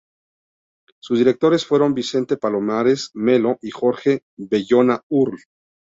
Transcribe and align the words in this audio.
Sus 0.99 1.19
directores 1.19 1.63
fueron 1.63 1.93
Vicente 1.93 2.35
Palomares 2.35 3.11
Melo 3.13 3.59
y 3.61 3.69
Jorge 3.69 4.23
Bayona 4.35 5.03
Url. 5.11 5.37